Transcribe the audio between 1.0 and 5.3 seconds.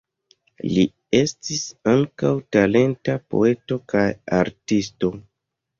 estis ankaŭ talenta poeto kaj artisto.